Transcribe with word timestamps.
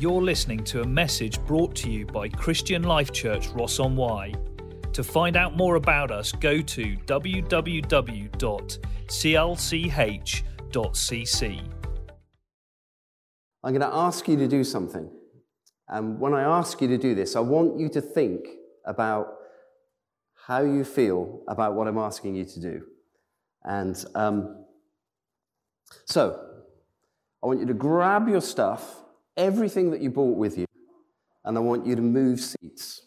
You're 0.00 0.22
listening 0.22 0.64
to 0.64 0.80
a 0.80 0.86
message 0.86 1.38
brought 1.44 1.76
to 1.76 1.90
you 1.90 2.06
by 2.06 2.30
Christian 2.30 2.84
Life 2.84 3.12
Church 3.12 3.48
Ross 3.48 3.78
on 3.78 3.96
Wye. 3.96 4.32
To 4.94 5.04
find 5.04 5.36
out 5.36 5.58
more 5.58 5.74
about 5.74 6.10
us, 6.10 6.32
go 6.32 6.62
to 6.62 6.96
www.clch.cc. 7.04 8.32
I'm 13.62 13.74
going 13.74 13.80
to 13.82 13.94
ask 13.94 14.26
you 14.26 14.38
to 14.38 14.48
do 14.48 14.64
something. 14.64 15.10
And 15.86 16.18
when 16.18 16.32
I 16.32 16.44
ask 16.44 16.80
you 16.80 16.88
to 16.88 16.96
do 16.96 17.14
this, 17.14 17.36
I 17.36 17.40
want 17.40 17.78
you 17.78 17.90
to 17.90 18.00
think 18.00 18.46
about 18.86 19.26
how 20.46 20.62
you 20.62 20.82
feel 20.82 21.42
about 21.46 21.74
what 21.74 21.86
I'm 21.86 21.98
asking 21.98 22.36
you 22.36 22.46
to 22.46 22.58
do. 22.58 22.86
And 23.64 24.02
um, 24.14 24.64
so, 26.06 26.40
I 27.42 27.46
want 27.46 27.60
you 27.60 27.66
to 27.66 27.74
grab 27.74 28.30
your 28.30 28.40
stuff, 28.40 28.99
everything 29.36 29.90
that 29.90 30.00
you 30.00 30.10
brought 30.10 30.36
with 30.36 30.58
you, 30.58 30.66
and 31.44 31.56
I 31.56 31.60
want 31.60 31.86
you 31.86 31.96
to 31.96 32.02
move 32.02 32.40
seats. 32.40 33.02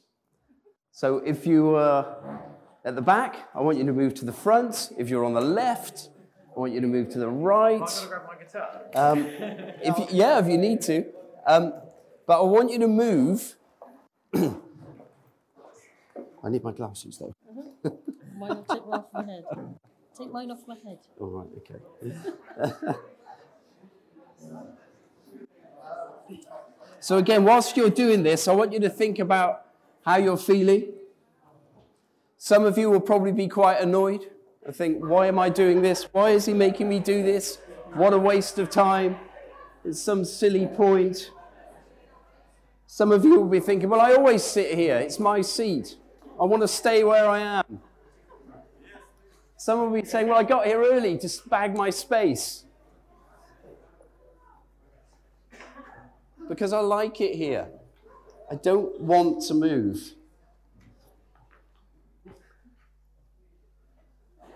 So, 0.92 1.18
if 1.18 1.46
you 1.46 1.76
are 1.76 2.42
at 2.86 2.96
the 2.96 3.02
back, 3.02 3.50
I 3.56 3.62
want 3.62 3.78
you 3.78 3.86
to 3.86 3.94
move 3.94 4.14
to 4.16 4.26
the 4.26 4.34
front. 4.34 4.92
If 4.98 5.10
you're 5.10 5.26
on 5.26 5.34
the 5.34 5.42
left, 5.42 6.10
I 6.56 6.60
want 6.60 6.74
you 6.74 6.82
to 6.82 6.88
move 6.88 7.10
to 7.10 7.20
the 7.20 7.30
right. 7.30 8.08
Um, 8.96 9.26
if 9.82 9.98
you, 9.98 10.08
yeah, 10.12 10.40
if 10.40 10.48
you 10.48 10.58
need 10.58 10.82
to. 10.82 11.06
Um, 11.48 11.74
but 12.28 12.40
I 12.40 12.44
want 12.44 12.72
you 12.72 12.80
to 12.80 12.88
move. 12.88 13.56
I 14.36 14.50
need 16.50 16.64
my 16.64 16.72
glasses 16.72 17.18
though. 17.18 17.34
Mine 18.38 18.50
will 18.50 18.64
take 18.64 18.88
off 18.88 19.06
my 19.14 19.26
head. 19.26 19.44
Take 20.18 20.32
mine 20.32 20.52
off 20.52 20.60
my 20.68 20.76
head. 20.76 21.00
All 21.20 21.28
right, 21.28 21.48
okay. 21.58 22.96
so, 27.00 27.18
again, 27.18 27.44
whilst 27.44 27.76
you're 27.76 27.90
doing 27.90 28.24
this, 28.24 28.48
I 28.48 28.54
want 28.54 28.72
you 28.72 28.80
to 28.80 28.90
think 28.90 29.20
about 29.20 29.66
how 30.06 30.18
you're 30.18 30.38
feeling. 30.38 30.94
Some 32.38 32.66
of 32.66 32.78
you 32.78 32.90
will 32.90 33.02
probably 33.02 33.32
be 33.32 33.48
quite 33.48 33.80
annoyed 33.80 34.30
and 34.66 34.76
think, 34.76 35.04
why 35.04 35.28
am 35.28 35.40
I 35.40 35.50
doing 35.50 35.82
this? 35.82 36.04
Why 36.12 36.32
is 36.32 36.46
he 36.46 36.54
making 36.54 36.90
me 36.90 37.00
do 37.00 37.24
this? 37.24 37.58
What 37.94 38.14
a 38.14 38.18
waste 38.18 38.58
of 38.60 38.70
time. 38.70 39.18
It's 39.86 40.02
some 40.02 40.24
silly 40.26 40.66
point. 40.66 41.32
Some 42.88 43.12
of 43.12 43.26
you 43.26 43.40
will 43.40 43.50
be 43.50 43.60
thinking, 43.60 43.90
well, 43.90 44.02
I 44.02 44.14
always 44.14 44.44
sit 44.44 44.76
here. 44.76 44.98
It's 44.98 45.20
my 45.20 45.42
seat. 45.42 45.98
I 46.40 46.46
want 46.46 46.62
to 46.62 46.68
stay 46.68 47.04
where 47.04 47.28
I 47.28 47.40
am. 47.40 47.82
Some 49.58 49.80
will 49.80 50.02
be 50.02 50.06
saying, 50.06 50.28
well, 50.28 50.38
I 50.38 50.44
got 50.44 50.66
here 50.66 50.82
early 50.82 51.18
to 51.18 51.30
bag 51.48 51.76
my 51.76 51.90
space. 51.90 52.66
Because 56.50 56.74
I 56.74 56.80
like 56.80 57.22
it 57.22 57.36
here. 57.36 57.68
I 58.52 58.56
don't 58.56 59.00
want 59.00 59.42
to 59.48 59.54
move. 59.54 60.14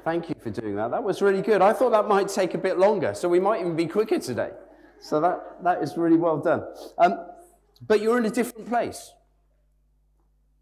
Thank 0.03 0.29
you 0.29 0.35
for 0.41 0.49
doing 0.49 0.75
that. 0.75 0.91
That 0.91 1.03
was 1.03 1.21
really 1.21 1.41
good. 1.41 1.61
I 1.61 1.73
thought 1.73 1.91
that 1.91 2.07
might 2.07 2.29
take 2.29 2.53
a 2.53 2.57
bit 2.57 2.77
longer, 2.77 3.13
so 3.13 3.27
we 3.27 3.39
might 3.39 3.59
even 3.59 3.75
be 3.75 3.87
quicker 3.87 4.19
today. 4.19 4.51
So 4.99 5.19
that, 5.19 5.63
that 5.63 5.83
is 5.83 5.97
really 5.97 6.17
well 6.17 6.37
done. 6.37 6.63
Um, 6.97 7.25
but 7.85 8.01
you're 8.01 8.17
in 8.17 8.25
a 8.25 8.29
different 8.29 8.67
place. 8.67 9.11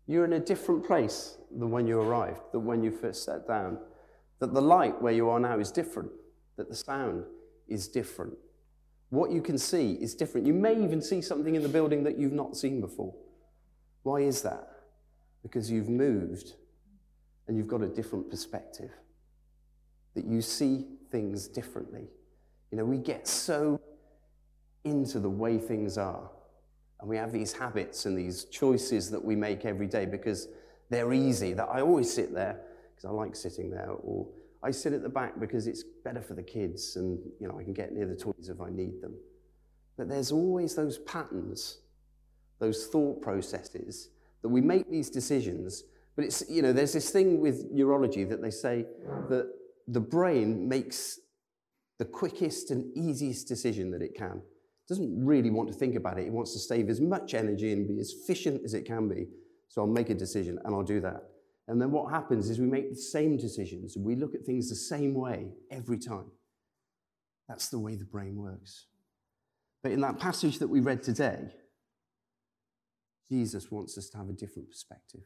You're 0.08 0.26
in 0.26 0.34
a 0.34 0.40
different 0.40 0.86
place 0.86 1.38
than 1.56 1.72
when 1.72 1.88
you 1.88 2.00
arrived, 2.00 2.42
than 2.52 2.66
when 2.66 2.84
you 2.84 2.92
first 2.92 3.24
sat 3.24 3.48
down. 3.48 3.78
That 4.40 4.54
the 4.54 4.62
light 4.62 5.02
where 5.02 5.14
you 5.14 5.30
are 5.30 5.40
now 5.40 5.60
is 5.60 5.72
different, 5.72 6.12
that 6.58 6.70
the 6.70 6.76
sound 6.76 7.24
is 7.68 7.88
different. 7.88 8.34
What 9.10 9.32
you 9.32 9.42
can 9.42 9.58
see 9.58 9.94
is 9.94 10.16
different. 10.16 10.48
You 10.48 10.54
may 10.54 10.74
even 10.84 11.02
see 11.02 11.22
something 11.22 11.56
in 11.56 11.64
the 11.64 11.70
building 11.70 12.04
that 12.04 12.18
you've 12.18 12.34
not 12.34 12.58
seen 12.58 12.82
before. 12.82 13.14
Why 14.04 14.22
is 14.22 14.42
that? 14.42 14.68
Because 15.44 15.70
you've 15.70 15.90
moved 15.90 16.54
and 17.48 17.58
you've 17.58 17.68
got 17.68 17.82
a 17.82 17.88
different 17.88 18.30
perspective, 18.30 18.92
that 20.16 20.26
you 20.26 20.42
see 20.42 20.86
things 21.12 21.48
differently. 21.48 22.08
You 22.72 22.78
know, 22.80 22.86
we 22.86 22.98
get 22.98 23.28
so 23.28 23.80
into 24.84 25.20
the 25.20 25.30
way 25.30 25.58
things 25.58 25.98
are 25.98 26.30
and 27.00 27.10
we 27.10 27.18
have 27.18 27.32
these 27.32 27.54
habits 27.54 28.06
and 28.06 28.18
these 28.18 28.46
choices 28.46 29.12
that 29.12 29.24
we 29.24 29.36
make 29.36 29.66
every 29.66 29.88
day 29.88 30.06
because 30.06 30.48
they're 30.90 31.14
easy. 31.14 31.54
That 31.54 31.68
I 31.72 31.82
always 31.82 32.12
sit 32.12 32.34
there 32.34 32.60
because 32.96 33.06
I 33.06 33.12
like 33.12 33.36
sitting 33.36 33.70
there, 33.70 33.90
or 33.90 34.28
I 34.66 34.72
sit 34.72 34.94
at 34.94 35.04
the 35.04 35.10
back 35.10 35.40
because 35.40 35.68
it's 35.68 35.84
better 36.04 36.22
for 36.22 36.34
the 36.34 36.44
kids 36.44 36.96
and 36.96 37.20
you 37.40 37.48
know 37.48 37.60
I 37.60 37.64
can 37.64 37.74
get 37.74 37.94
near 37.94 38.08
the 38.08 38.16
toys 38.16 38.50
if 38.50 38.60
I 38.60 38.70
need 38.70 39.02
them. 39.02 39.16
But 39.98 40.10
there's 40.10 40.32
always 40.32 40.76
those 40.76 40.98
patterns, 40.98 41.80
those 42.60 42.88
thought 42.88 43.22
processes 43.22 44.10
that 44.42 44.50
we 44.50 44.62
make 44.62 44.90
these 44.90 45.10
decisions. 45.10 45.84
But 46.16 46.26
it's 46.26 46.44
you 46.50 46.62
know 46.64 46.74
there's 46.74 46.94
this 46.94 47.12
thing 47.12 47.40
with 47.42 47.68
neurology 47.72 48.24
that 48.24 48.42
they 48.42 48.52
say 48.52 48.86
that 49.30 49.52
the 49.88 50.02
brain 50.02 50.68
makes 50.68 51.20
the 52.00 52.06
quickest 52.06 52.72
and 52.72 52.92
easiest 52.98 53.48
decision 53.48 53.92
that 53.92 54.02
it 54.02 54.16
can 54.16 54.42
doesn't 54.88 55.26
really 55.26 55.50
want 55.50 55.68
to 55.68 55.74
think 55.74 55.96
about 55.96 56.20
it. 56.20 56.28
It 56.28 56.32
wants 56.32 56.54
to 56.54 56.60
save 56.60 56.90
as 56.90 57.02
much 57.02 57.34
energy 57.34 57.72
and 57.74 57.88
be 57.88 58.00
as 58.00 58.14
efficient 58.14 58.62
as 58.64 58.74
it 58.74 58.86
can 58.86 59.08
be. 59.08 59.28
So 59.68 59.82
I'll 59.82 59.88
make 59.88 60.10
a 60.10 60.14
decision 60.14 60.60
and 60.64 60.76
I'll 60.76 60.84
do 60.84 61.02
that. 61.02 61.24
And 61.68 61.82
then 61.82 61.92
what 61.92 62.12
happens 62.12 62.50
is 62.50 62.60
we 62.60 62.68
make 62.68 62.90
the 62.90 62.96
same 62.96 63.38
decisions 63.38 63.96
and 63.96 64.06
we 64.06 64.16
look 64.16 64.36
at 64.36 64.46
things 64.46 64.70
the 64.70 64.76
same 64.76 65.14
way 65.14 65.52
every 65.72 65.98
time. 65.98 66.32
That's 67.48 67.70
the 67.70 67.80
way 67.80 67.96
the 67.96 68.06
brain 68.06 68.36
works. 68.36 68.86
But 69.82 69.92
in 69.92 70.02
that 70.02 70.20
passage 70.20 70.60
that 70.60 70.68
we 70.68 70.80
read 70.80 71.04
today, 71.04 71.50
Jesus 73.30 73.72
wants 73.72 73.98
us 73.98 74.10
to 74.10 74.18
have 74.18 74.30
a 74.30 74.34
different 74.34 74.70
perspective. 74.70 75.22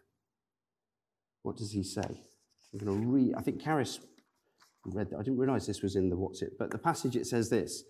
What 1.44 1.58
does 1.58 1.72
he 1.72 1.84
say? 1.84 2.24
I'm 2.74 2.80
going 2.80 3.02
to 3.02 3.08
read, 3.08 3.34
I 3.36 3.42
think 3.42 3.62
Karis 3.62 4.00
read 4.86 5.10
that. 5.10 5.18
I 5.18 5.24
didn't 5.24 5.40
realize 5.40 5.66
this 5.66 5.82
was 5.82 5.96
in 5.96 6.10
the 6.10 6.18
what's 6.18 6.42
it, 6.42 6.54
but 6.58 6.72
the 6.72 6.78
passage 6.78 7.16
it 7.16 7.28
says 7.28 7.50
this. 7.50 7.84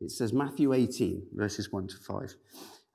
It 0.00 0.10
says 0.10 0.32
Matthew 0.32 0.72
18, 0.72 1.28
verses 1.34 1.72
1 1.72 1.88
to 1.88 1.96
5. 1.96 2.34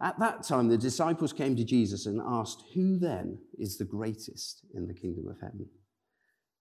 At 0.01 0.19
that 0.19 0.43
time, 0.43 0.69
the 0.69 0.77
disciples 0.77 1.33
came 1.33 1.55
to 1.55 1.63
Jesus 1.63 2.05
and 2.05 2.21
asked, 2.25 2.63
Who 2.73 2.97
then 2.97 3.39
is 3.57 3.77
the 3.77 3.85
greatest 3.85 4.65
in 4.73 4.87
the 4.87 4.93
kingdom 4.93 5.27
of 5.27 5.39
heaven? 5.41 5.67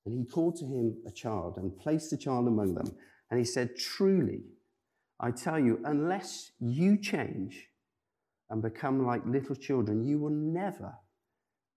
And 0.07 0.15
he 0.15 0.25
called 0.25 0.57
to 0.57 0.65
him 0.65 0.97
a 1.07 1.13
child 1.13 1.59
and 1.59 1.77
placed 1.79 2.11
the 2.11 2.17
child 2.17 2.49
among 2.49 2.75
them. 2.75 2.97
And 3.31 3.39
he 3.39 3.45
said, 3.45 3.77
Truly, 3.77 4.41
I 5.21 5.31
tell 5.31 5.59
you, 5.59 5.81
unless 5.85 6.51
you 6.61 6.97
change 6.97 7.67
and 8.51 8.63
become 8.63 9.05
like 9.05 9.23
little 9.27 9.57
children, 9.57 10.05
you 10.05 10.19
will 10.19 10.31
never 10.31 10.95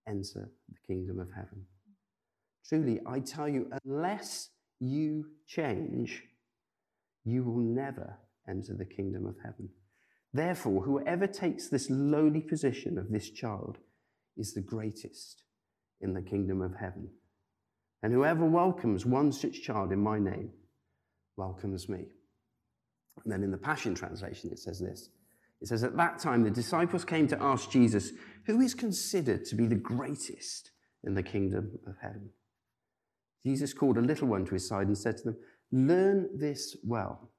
enter 0.08 0.50
the 0.70 0.76
kingdom 0.88 1.20
of 1.20 1.30
heaven. 1.36 1.66
Truly, 2.68 3.02
I 3.06 3.20
tell 3.20 3.50
you, 3.50 3.70
unless 3.84 4.50
you 4.80 5.26
change, 5.48 6.24
you 7.26 7.44
will 7.44 7.60
never 7.60 8.18
enter 8.52 8.76
the 8.78 8.86
kingdom 8.86 9.26
of 9.26 9.36
heaven. 9.44 9.70
Therefore, 10.34 10.84
whoever 10.84 11.28
takes 11.28 11.68
this 11.68 11.90
lowly 11.90 12.42
position 12.42 12.98
of 12.98 13.10
this 13.10 13.30
child 13.32 13.78
is 14.38 14.54
the 14.54 14.62
greatest 14.62 15.44
in 16.00 16.14
the 16.14 16.22
kingdom 16.22 16.62
of 16.62 16.76
heaven. 16.76 17.10
And 18.04 18.14
whoever 18.14 18.46
welcomes 18.46 19.06
one 19.06 19.32
such 19.32 19.62
child 19.62 19.92
in 19.92 20.00
my 20.00 20.20
name 20.20 20.52
welcomes 21.38 21.90
me. 21.90 22.06
And 23.24 23.32
then 23.32 23.44
in 23.44 23.52
the 23.52 23.58
Passion 23.58 23.94
Translation, 23.94 24.50
it 24.52 24.60
says 24.60 24.80
this 24.80 25.10
It 25.62 25.68
says, 25.68 25.84
At 25.84 25.98
that 25.98 26.20
time, 26.20 26.44
the 26.44 26.50
disciples 26.50 27.06
came 27.06 27.28
to 27.28 27.42
ask 27.42 27.70
Jesus, 27.70 28.12
Who 28.48 28.62
is 28.62 28.74
considered 28.74 29.46
to 29.46 29.56
be 29.56 29.68
the 29.68 29.76
greatest 29.76 30.72
in 31.04 31.14
the 31.14 31.24
kingdom 31.24 31.78
of 31.86 31.96
heaven? 32.02 32.30
Jesus 33.44 33.74
called 33.74 33.98
a 33.98 34.02
little 34.02 34.28
one 34.28 34.46
to 34.46 34.54
his 34.54 34.68
side 34.68 34.88
and 34.88 34.98
said 34.98 35.18
to 35.18 35.24
them, 35.24 35.38
Learn 35.72 36.30
this 36.38 36.78
well 36.84 37.32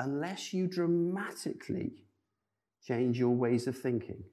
unless 0.00 0.54
you 0.54 0.66
dramatically 0.66 1.92
change 2.86 3.18
your 3.18 3.34
ways 3.34 3.66
of 3.66 3.76
thinking, 3.76 4.24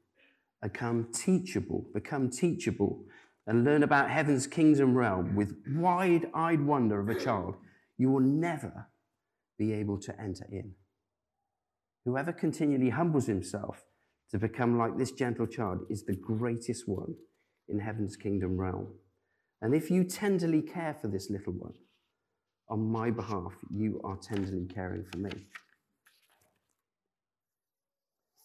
become 0.62 1.10
teachable, 1.14 1.86
become 1.94 2.30
teachable, 2.30 3.04
and 3.46 3.66
learn 3.66 3.84
about 3.84 4.10
heaven's 4.10 4.48
kingdom 4.48 4.98
realm 4.98 5.36
with 5.36 5.56
wide 5.76 6.28
eyed 6.34 6.62
wonder 6.62 7.00
of 7.00 7.10
a 7.10 7.20
child, 7.20 7.56
you 7.98 8.10
will 8.10 8.22
never 8.22 8.88
be 9.58 9.74
able 9.74 10.00
to 10.00 10.22
enter 10.22 10.46
in. 10.52 10.74
Whoever 12.06 12.32
continually 12.32 12.90
humbles 12.90 13.26
himself 13.26 13.84
to 14.32 14.40
become 14.40 14.78
like 14.78 14.98
this 14.98 15.12
gentle 15.12 15.48
child 15.48 15.80
is 15.90 16.06
the 16.06 16.16
greatest 16.16 16.88
one 16.88 17.16
in 17.68 17.80
heaven's 17.80 18.16
kingdom 18.16 18.58
realm. 18.58 18.88
And 19.62 19.76
if 19.76 19.92
you 19.92 20.06
tenderly 20.06 20.62
care 20.62 20.94
for 20.94 21.08
this 21.08 21.30
little 21.30 21.54
one, 21.54 21.74
on 22.70 22.92
my 22.92 23.12
behalf, 23.12 23.54
you 23.72 24.02
are 24.04 24.18
tenderly 24.18 24.66
caring 24.66 25.06
for 25.12 25.20
me. 25.20 25.32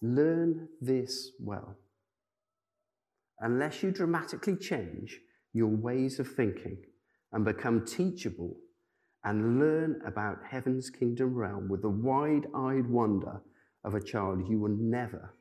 Learn 0.03 0.69
this 0.81 1.31
well. 1.39 1.77
Unless 3.41 3.83
you 3.83 3.93
dramatically 3.93 4.57
change 4.57 5.21
your 5.53 5.69
ways 5.69 6.19
of 6.19 6.29
thinking 6.29 6.79
and 7.33 7.45
become 7.45 7.85
teachable 7.85 8.57
and 9.25 9.61
learn 9.61 10.01
about 10.05 10.39
heaven's 10.49 10.91
kingdom 10.91 11.35
realm 11.35 11.69
with 11.69 11.83
the 11.83 11.89
wide 11.89 12.47
eyed 12.55 12.87
wonder 12.87 13.41
of 13.85 13.95
a 13.95 14.03
child, 14.03 14.49
you 14.49 14.59
will 14.59 14.77
never 14.77 15.35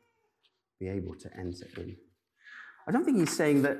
be 0.79 0.87
able 0.87 1.15
to 1.15 1.29
enter 1.37 1.65
in. 1.77 1.95
I 2.87 2.91
don't 2.91 3.03
think 3.03 3.17
he's 3.17 3.35
saying 3.35 3.61
that 3.63 3.77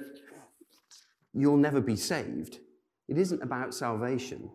you'll 1.34 1.58
never 1.58 1.82
be 1.82 1.96
saved. 1.96 2.60
It 3.08 3.18
isn't 3.18 3.42
about 3.42 3.74
salvation 3.74 4.50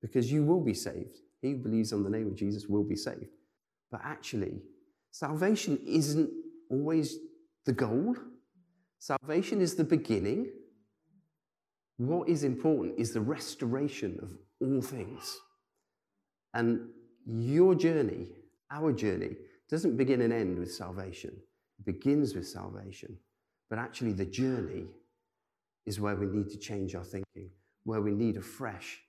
because 0.00 0.30
you 0.30 0.44
will 0.44 0.60
be 0.60 0.74
saved. 0.74 1.18
He 1.40 1.52
who 1.52 1.58
believes 1.58 1.92
on 1.92 2.02
the 2.02 2.10
name 2.10 2.26
of 2.28 2.36
Jesus 2.36 2.66
will 2.66 2.84
be 2.84 2.96
saved. 2.96 3.32
But 3.90 4.00
actually, 4.04 4.60
salvation 5.12 5.78
isn't 5.86 6.30
always 6.70 7.18
the 7.64 7.72
goal. 7.72 8.16
Salvation 8.98 9.60
is 9.60 9.74
the 9.74 9.84
beginning. 9.84 10.50
What 11.98 12.28
is 12.28 12.42
important 12.42 12.98
is 12.98 13.12
the 13.12 13.20
restoration 13.20 14.18
of 14.20 14.30
all 14.60 14.82
things. 14.82 15.38
And 16.54 16.88
your 17.26 17.74
journey, 17.74 18.26
our 18.70 18.92
journey, 18.92 19.36
doesn't 19.68 19.96
begin 19.96 20.22
and 20.22 20.32
end 20.32 20.58
with 20.58 20.72
salvation. 20.72 21.30
It 21.78 21.84
begins 21.84 22.34
with 22.34 22.48
salvation. 22.48 23.16
But 23.70 23.78
actually, 23.78 24.12
the 24.12 24.26
journey 24.26 24.86
is 25.86 26.00
where 26.00 26.16
we 26.16 26.26
need 26.26 26.50
to 26.50 26.58
change 26.58 26.94
our 26.94 27.04
thinking, 27.04 27.50
where 27.84 28.00
we 28.00 28.12
need 28.12 28.36
a 28.36 28.42
fresh 28.42 29.00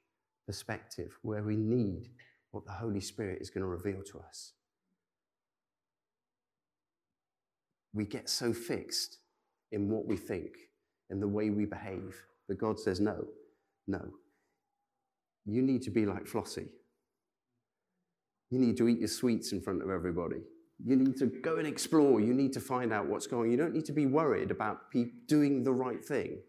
perspective, 0.46 1.18
where 1.22 1.44
we 1.44 1.56
need 1.56 2.10
what 2.52 2.66
the 2.66 2.72
Holy 2.72 3.02
Spirit 3.02 3.42
is 3.42 3.50
going 3.50 3.62
to 3.62 3.68
reveal 3.68 4.02
to 4.04 4.20
us. 4.20 4.54
We 7.94 8.06
get 8.06 8.30
so 8.30 8.54
fixed 8.54 9.20
in 9.72 9.90
what 9.90 10.06
we 10.06 10.18
think, 10.18 10.52
in 11.10 11.20
the 11.20 11.28
way 11.28 11.50
we 11.50 11.66
behave, 11.66 12.16
but 12.48 12.58
God 12.58 12.80
says, 12.80 13.00
no, 13.00 13.26
no. 13.88 14.02
You 15.46 15.62
need 15.62 15.82
to 15.84 15.92
be 15.92 16.06
like 16.06 16.26
Flossie. 16.26 16.70
You 18.50 18.60
need 18.60 18.78
to 18.78 18.88
eat 18.88 19.00
your 19.00 19.08
sweets 19.08 19.52
in 19.52 19.62
front 19.62 19.82
of 19.82 19.90
everybody. 19.90 20.42
You 20.86 20.96
need 20.96 21.18
to 21.18 21.28
go 21.28 21.58
and 21.58 21.68
explore. 21.68 22.20
You 22.20 22.34
need 22.34 22.54
to 22.54 22.60
find 22.60 22.94
out 22.94 23.08
what's 23.08 23.28
going 23.28 23.46
on. 23.46 23.52
You 23.52 23.58
don't 23.58 23.74
need 23.74 23.86
to 23.86 23.94
be 23.94 24.06
worried 24.06 24.52
about 24.52 24.92
pe- 24.92 25.12
doing 25.28 25.64
the 25.64 25.74
right 25.74 26.04
thing, 26.04 26.40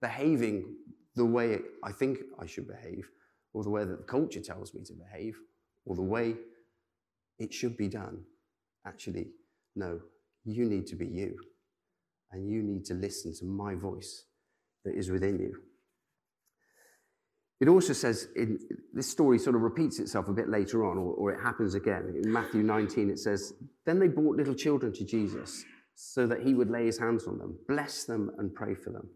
behaving 0.00 0.76
the 1.16 1.24
way 1.24 1.58
I 1.84 1.92
think 1.92 2.18
I 2.38 2.46
should 2.46 2.68
behave, 2.68 3.08
or 3.52 3.62
the 3.62 3.70
way 3.70 3.84
that 3.84 3.98
the 3.98 4.04
culture 4.04 4.40
tells 4.40 4.74
me 4.74 4.82
to 4.84 4.92
behave, 4.94 5.38
or 5.84 5.96
the 5.96 6.02
way 6.02 6.36
it 7.38 7.52
should 7.52 7.76
be 7.76 7.88
done. 7.88 8.22
Actually, 8.86 9.28
no, 9.76 10.00
you 10.44 10.66
need 10.66 10.86
to 10.88 10.96
be 10.96 11.06
you. 11.06 11.36
And 12.32 12.48
you 12.48 12.62
need 12.62 12.84
to 12.86 12.94
listen 12.94 13.34
to 13.38 13.44
my 13.44 13.74
voice 13.74 14.24
that 14.84 14.94
is 14.94 15.10
within 15.10 15.38
you. 15.38 15.56
It 17.60 17.68
also 17.68 17.92
says, 17.92 18.28
in, 18.36 18.58
this 18.94 19.08
story 19.08 19.38
sort 19.38 19.56
of 19.56 19.62
repeats 19.62 19.98
itself 19.98 20.28
a 20.28 20.32
bit 20.32 20.48
later 20.48 20.88
on, 20.88 20.96
or, 20.96 21.12
or 21.12 21.32
it 21.32 21.42
happens 21.42 21.74
again. 21.74 22.14
In 22.22 22.32
Matthew 22.32 22.62
19, 22.62 23.10
it 23.10 23.18
says, 23.18 23.52
Then 23.84 23.98
they 23.98 24.08
brought 24.08 24.36
little 24.36 24.54
children 24.54 24.92
to 24.94 25.04
Jesus 25.04 25.64
so 25.94 26.26
that 26.26 26.40
he 26.40 26.54
would 26.54 26.70
lay 26.70 26.86
his 26.86 26.98
hands 26.98 27.26
on 27.26 27.36
them, 27.36 27.58
bless 27.68 28.04
them, 28.04 28.30
and 28.38 28.54
pray 28.54 28.74
for 28.74 28.90
them. 28.90 29.10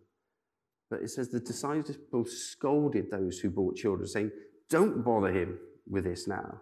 But 0.90 1.00
it 1.00 1.08
says 1.08 1.30
the 1.30 1.40
disciples 1.40 2.36
scolded 2.50 3.10
those 3.10 3.38
who 3.38 3.48
brought 3.48 3.76
children, 3.76 4.06
saying, 4.06 4.30
Don't 4.68 5.02
bother 5.02 5.32
him 5.32 5.58
with 5.88 6.04
this 6.04 6.28
now. 6.28 6.60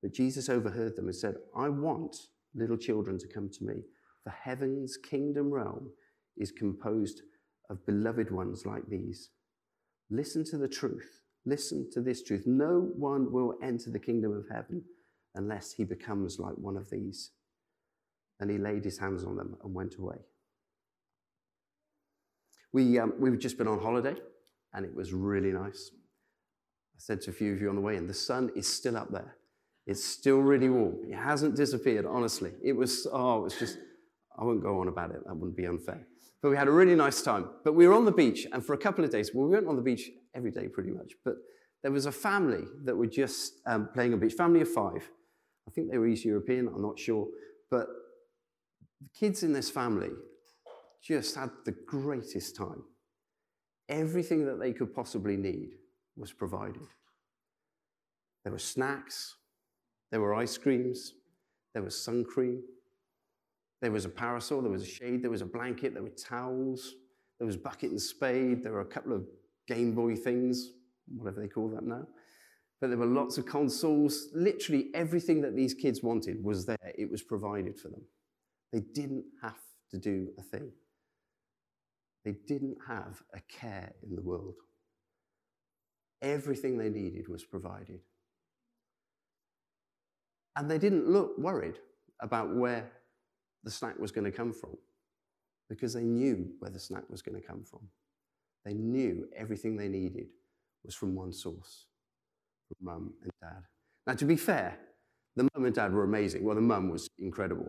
But 0.00 0.14
Jesus 0.14 0.48
overheard 0.48 0.94
them 0.94 1.06
and 1.06 1.16
said, 1.16 1.34
I 1.56 1.68
want 1.68 2.16
little 2.58 2.76
children 2.76 3.18
to 3.18 3.28
come 3.28 3.48
to 3.50 3.64
me. 3.64 3.82
For 4.24 4.30
heaven's 4.30 4.96
kingdom 4.96 5.50
realm 5.50 5.90
is 6.36 6.52
composed 6.52 7.22
of 7.70 7.84
beloved 7.86 8.30
ones 8.30 8.66
like 8.66 8.86
these. 8.88 9.30
Listen 10.10 10.44
to 10.44 10.58
the 10.58 10.68
truth. 10.68 11.22
Listen 11.44 11.88
to 11.92 12.00
this 12.00 12.22
truth. 12.22 12.44
No 12.46 12.90
one 12.96 13.32
will 13.32 13.54
enter 13.62 13.90
the 13.90 13.98
kingdom 13.98 14.32
of 14.32 14.44
heaven 14.54 14.82
unless 15.34 15.72
he 15.72 15.84
becomes 15.84 16.38
like 16.38 16.54
one 16.56 16.76
of 16.76 16.90
these. 16.90 17.30
And 18.40 18.50
he 18.50 18.58
laid 18.58 18.84
his 18.84 18.98
hands 18.98 19.24
on 19.24 19.36
them 19.36 19.56
and 19.62 19.74
went 19.74 19.96
away. 19.98 20.16
We, 22.72 22.98
um, 22.98 23.14
we've 23.18 23.38
just 23.38 23.58
been 23.58 23.68
on 23.68 23.80
holiday 23.80 24.14
and 24.74 24.84
it 24.84 24.94
was 24.94 25.12
really 25.12 25.52
nice. 25.52 25.90
I 26.94 26.98
said 26.98 27.20
to 27.22 27.30
a 27.30 27.32
few 27.32 27.52
of 27.52 27.60
you 27.60 27.68
on 27.68 27.76
the 27.76 27.80
way 27.80 27.96
in, 27.96 28.06
the 28.06 28.14
sun 28.14 28.50
is 28.54 28.66
still 28.66 28.96
up 28.96 29.10
there. 29.10 29.36
It's 29.88 30.04
still 30.04 30.40
really 30.40 30.68
warm. 30.68 30.98
It 31.10 31.16
hasn't 31.16 31.56
disappeared, 31.56 32.04
honestly. 32.04 32.52
It 32.62 32.74
was, 32.74 33.06
oh, 33.10 33.38
it 33.38 33.44
was 33.44 33.58
just, 33.58 33.78
I 34.38 34.44
won't 34.44 34.62
go 34.62 34.80
on 34.80 34.88
about 34.88 35.12
it. 35.12 35.24
That 35.24 35.34
wouldn't 35.34 35.56
be 35.56 35.64
unfair. 35.64 36.06
But 36.42 36.50
we 36.50 36.58
had 36.58 36.68
a 36.68 36.70
really 36.70 36.94
nice 36.94 37.22
time. 37.22 37.48
But 37.64 37.74
we 37.74 37.88
were 37.88 37.94
on 37.94 38.04
the 38.04 38.12
beach, 38.12 38.46
and 38.52 38.62
for 38.62 38.74
a 38.74 38.78
couple 38.78 39.02
of 39.02 39.10
days, 39.10 39.30
well, 39.32 39.46
we 39.46 39.54
went 39.54 39.66
on 39.66 39.76
the 39.76 39.82
beach 39.82 40.10
every 40.34 40.50
day 40.50 40.68
pretty 40.68 40.90
much, 40.90 41.14
but 41.24 41.36
there 41.82 41.90
was 41.90 42.04
a 42.04 42.12
family 42.12 42.64
that 42.84 42.94
were 42.94 43.06
just 43.06 43.54
um, 43.66 43.88
playing 43.94 44.12
on 44.12 44.20
the 44.20 44.26
beach, 44.26 44.36
family 44.36 44.60
of 44.60 44.68
five. 44.70 45.08
I 45.66 45.70
think 45.70 45.90
they 45.90 45.96
were 45.96 46.06
East 46.06 46.26
European, 46.26 46.68
I'm 46.68 46.82
not 46.82 46.98
sure. 46.98 47.26
But 47.70 47.86
the 49.00 49.08
kids 49.18 49.42
in 49.42 49.54
this 49.54 49.70
family 49.70 50.10
just 51.02 51.34
had 51.34 51.48
the 51.64 51.74
greatest 51.86 52.56
time. 52.56 52.82
Everything 53.88 54.44
that 54.44 54.60
they 54.60 54.74
could 54.74 54.94
possibly 54.94 55.38
need 55.38 55.70
was 56.14 56.30
provided. 56.30 56.88
There 58.44 58.52
were 58.52 58.58
snacks, 58.58 59.37
there 60.10 60.20
were 60.20 60.34
ice 60.34 60.56
creams, 60.56 61.14
there 61.74 61.82
was 61.82 62.02
sun 62.02 62.24
cream, 62.24 62.62
there 63.80 63.92
was 63.92 64.04
a 64.04 64.08
parasol, 64.08 64.62
there 64.62 64.70
was 64.70 64.82
a 64.82 64.86
shade, 64.86 65.22
there 65.22 65.30
was 65.30 65.42
a 65.42 65.46
blanket, 65.46 65.94
there 65.94 66.02
were 66.02 66.08
towels, 66.10 66.94
there 67.38 67.46
was 67.46 67.56
bucket 67.56 67.90
and 67.90 68.00
spade, 68.00 68.62
there 68.62 68.72
were 68.72 68.80
a 68.80 68.86
couple 68.86 69.12
of 69.12 69.24
Game 69.68 69.94
Boy 69.94 70.16
things, 70.16 70.72
whatever 71.06 71.40
they 71.40 71.48
call 71.48 71.68
that 71.68 71.84
now. 71.84 72.06
But 72.80 72.88
there 72.88 72.98
were 72.98 73.06
lots 73.06 73.38
of 73.38 73.46
consoles. 73.46 74.28
Literally 74.34 74.90
everything 74.94 75.40
that 75.42 75.56
these 75.56 75.74
kids 75.74 76.02
wanted 76.02 76.42
was 76.42 76.64
there. 76.64 76.76
It 76.96 77.10
was 77.10 77.22
provided 77.22 77.78
for 77.78 77.88
them. 77.88 78.02
They 78.72 78.80
didn't 78.80 79.24
have 79.42 79.58
to 79.90 79.98
do 79.98 80.28
a 80.38 80.42
thing. 80.42 80.70
They 82.24 82.34
didn't 82.46 82.76
have 82.86 83.22
a 83.34 83.40
care 83.48 83.92
in 84.02 84.14
the 84.14 84.22
world. 84.22 84.54
Everything 86.22 86.76
they 86.78 86.90
needed 86.90 87.28
was 87.28 87.44
provided. 87.44 88.00
And 90.58 90.68
they 90.68 90.78
didn't 90.78 91.08
look 91.08 91.38
worried 91.38 91.78
about 92.20 92.54
where 92.54 92.90
the 93.62 93.70
snack 93.70 93.96
was 93.96 94.10
going 94.10 94.24
to 94.24 94.36
come 94.36 94.52
from 94.52 94.76
because 95.68 95.94
they 95.94 96.02
knew 96.02 96.50
where 96.58 96.70
the 96.70 96.80
snack 96.80 97.04
was 97.08 97.22
going 97.22 97.40
to 97.40 97.46
come 97.46 97.62
from. 97.62 97.80
They 98.64 98.74
knew 98.74 99.28
everything 99.36 99.76
they 99.76 99.88
needed 99.88 100.26
was 100.84 100.96
from 100.96 101.14
one 101.14 101.32
source 101.32 101.86
from 102.66 102.76
mum 102.84 103.14
and 103.22 103.30
dad. 103.40 103.62
Now, 104.04 104.14
to 104.14 104.24
be 104.24 104.34
fair, 104.34 104.76
the 105.36 105.44
mum 105.54 105.64
and 105.64 105.74
dad 105.74 105.92
were 105.92 106.02
amazing. 106.02 106.42
Well, 106.42 106.56
the 106.56 106.60
mum 106.60 106.90
was 106.90 107.08
incredible. 107.18 107.68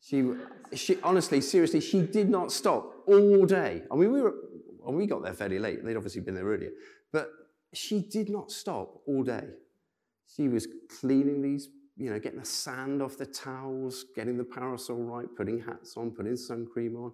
She, 0.00 0.32
she, 0.74 0.96
honestly, 1.02 1.42
seriously, 1.42 1.80
she 1.80 2.00
did 2.00 2.30
not 2.30 2.50
stop 2.50 2.94
all 3.06 3.44
day. 3.44 3.82
I 3.92 3.94
mean, 3.94 4.10
we 4.10 4.22
were, 4.22 4.34
well, 4.80 4.94
we 4.94 5.06
got 5.06 5.22
there 5.22 5.34
fairly 5.34 5.58
late. 5.58 5.84
They'd 5.84 5.96
obviously 5.96 6.22
been 6.22 6.34
there 6.34 6.46
earlier, 6.46 6.70
but 7.12 7.28
she 7.74 8.00
did 8.00 8.30
not 8.30 8.50
stop 8.50 9.02
all 9.06 9.22
day. 9.22 9.48
She 10.34 10.48
was 10.48 10.66
cleaning 10.98 11.42
these 11.42 11.68
you 12.02 12.10
know, 12.10 12.18
getting 12.18 12.40
the 12.40 12.44
sand 12.44 13.00
off 13.00 13.16
the 13.16 13.26
towels, 13.26 14.06
getting 14.16 14.36
the 14.36 14.44
parasol 14.44 14.96
right, 14.96 15.28
putting 15.36 15.60
hats 15.60 15.96
on, 15.96 16.10
putting 16.10 16.36
sun 16.36 16.66
cream 16.66 16.96
on, 16.96 17.12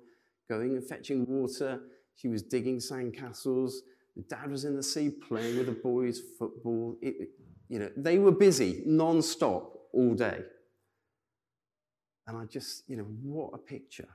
going 0.49 0.77
and 0.77 0.89
fetching 0.89 1.27
water. 1.27 1.81
She 2.15 2.29
was 2.29 2.43
digging 2.43 2.79
sandcastles. 2.79 3.73
Dad 4.29 4.51
was 4.51 4.65
in 4.65 4.75
the 4.75 4.83
sea 4.83 5.11
playing 5.11 5.59
with 5.59 5.67
the 5.67 5.73
boys, 5.73 6.21
football. 6.39 6.97
It, 7.03 7.29
you 7.69 7.79
know, 7.79 7.91
they 7.97 8.19
were 8.19 8.33
busy 8.33 8.83
non-stop 8.87 9.75
all 9.93 10.15
day. 10.15 10.41
And 12.27 12.39
I 12.39 12.47
just, 12.47 12.89
you 12.89 12.97
know, 12.97 13.07
what 13.23 13.51
a 13.53 13.59
picture. 13.59 14.09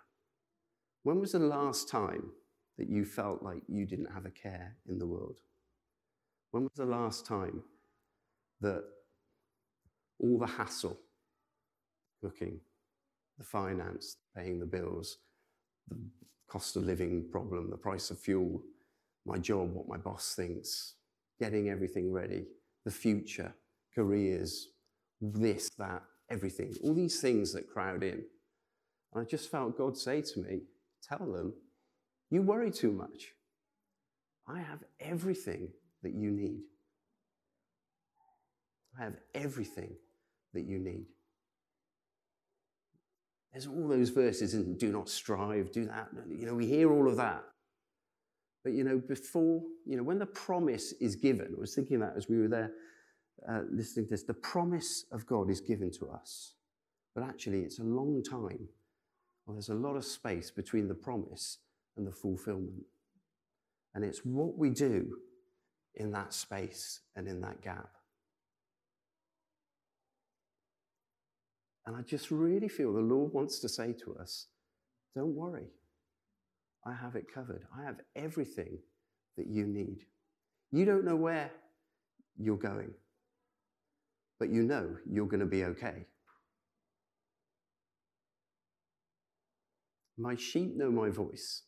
When 1.03 1.19
was 1.19 1.33
the 1.33 1.39
last 1.39 1.87
time 1.87 2.31
that 2.79 2.89
you 2.89 3.05
felt 3.05 3.43
like 3.43 3.61
you 3.67 3.85
didn't 3.85 4.11
have 4.11 4.25
a 4.25 4.31
care 4.31 4.75
in 4.89 4.97
the 4.97 5.05
world? 5.05 5.37
When 6.51 6.63
was 6.63 6.73
the 6.75 6.85
last 6.85 7.25
time 7.25 7.61
that 8.61 8.83
all 10.23 10.39
the 10.39 10.47
hassle, 10.47 10.97
cooking, 12.21 12.59
the 13.37 13.43
finance, 13.43 14.17
paying 14.35 14.59
the 14.59 14.65
bills, 14.65 15.17
the 15.89 15.97
cost 16.49 16.77
of 16.77 16.85
living 16.85 17.25
problem, 17.29 17.69
the 17.69 17.77
price 17.77 18.09
of 18.09 18.17
fuel, 18.17 18.61
my 19.25 19.37
job, 19.37 19.73
what 19.73 19.87
my 19.87 19.97
boss 19.97 20.33
thinks, 20.33 20.95
getting 21.39 21.69
everything 21.69 22.11
ready, 22.11 22.45
the 22.85 22.91
future, 22.91 23.53
careers, 23.93 24.69
this, 25.19 25.69
that, 25.77 26.01
everything, 26.29 26.73
all 26.83 26.93
these 26.93 27.19
things 27.19 27.53
that 27.53 27.69
crowd 27.69 28.01
in. 28.03 28.23
And 29.13 29.21
I 29.21 29.25
just 29.25 29.51
felt 29.51 29.77
God 29.77 29.97
say 29.97 30.21
to 30.21 30.39
me, 30.39 30.61
Tell 31.07 31.33
them, 31.33 31.53
you 32.31 32.41
worry 32.41 32.71
too 32.71 32.93
much. 32.93 33.33
I 34.47 34.59
have 34.59 34.79
everything 35.01 35.67
that 36.01 36.13
you 36.13 36.31
need. 36.31 36.61
I 38.97 39.03
have 39.03 39.15
everything 39.35 39.95
that 40.53 40.65
you 40.65 40.79
need. 40.79 41.05
There's 43.51 43.67
all 43.67 43.87
those 43.87 44.09
verses 44.09 44.53
in 44.53 44.77
do 44.77 44.91
not 44.91 45.09
strive, 45.09 45.71
do 45.71 45.85
that. 45.85 46.09
You 46.29 46.47
know, 46.47 46.55
we 46.55 46.67
hear 46.67 46.91
all 46.91 47.07
of 47.07 47.17
that. 47.17 47.43
But, 48.63 48.73
you 48.73 48.83
know, 48.83 48.97
before, 48.97 49.61
you 49.85 49.97
know, 49.97 50.03
when 50.03 50.19
the 50.19 50.25
promise 50.25 50.93
is 50.93 51.15
given, 51.15 51.53
I 51.55 51.59
was 51.59 51.75
thinking 51.75 51.99
that 51.99 52.13
as 52.15 52.29
we 52.29 52.39
were 52.39 52.47
there 52.47 52.71
uh, 53.47 53.61
listening 53.71 54.05
to 54.05 54.11
this, 54.11 54.23
the 54.23 54.33
promise 54.33 55.05
of 55.11 55.25
God 55.25 55.49
is 55.49 55.59
given 55.59 55.91
to 55.99 56.09
us. 56.09 56.53
But 57.13 57.25
actually, 57.25 57.61
it's 57.61 57.79
a 57.79 57.83
long 57.83 58.23
time 58.23 58.69
Well, 59.45 59.55
there's 59.55 59.69
a 59.69 59.75
lot 59.75 59.95
of 59.95 60.05
space 60.05 60.49
between 60.49 60.87
the 60.87 60.95
promise 60.95 61.59
and 61.97 62.07
the 62.07 62.11
fulfillment. 62.11 62.85
And 63.93 64.03
it's 64.03 64.19
what 64.19 64.57
we 64.57 64.69
do 64.69 65.17
in 65.95 66.11
that 66.11 66.33
space 66.33 67.01
and 67.15 67.27
in 67.27 67.41
that 67.41 67.61
gap. 67.61 67.89
And 71.85 71.95
I 71.95 72.01
just 72.01 72.31
really 72.31 72.69
feel 72.69 72.93
the 72.93 73.01
Lord 73.01 73.33
wants 73.33 73.59
to 73.59 73.69
say 73.69 73.93
to 74.03 74.15
us 74.15 74.47
don't 75.15 75.35
worry, 75.35 75.67
I 76.85 76.93
have 76.93 77.15
it 77.15 77.31
covered. 77.33 77.63
I 77.77 77.83
have 77.85 77.97
everything 78.15 78.79
that 79.37 79.47
you 79.47 79.65
need. 79.65 80.05
You 80.71 80.85
don't 80.85 81.05
know 81.05 81.15
where 81.15 81.51
you're 82.37 82.57
going, 82.57 82.91
but 84.39 84.49
you 84.49 84.63
know 84.63 84.95
you're 85.09 85.27
going 85.27 85.39
to 85.39 85.45
be 85.45 85.65
okay. 85.65 86.05
My 90.17 90.35
sheep 90.35 90.75
know 90.75 90.91
my 90.91 91.09
voice. 91.09 91.63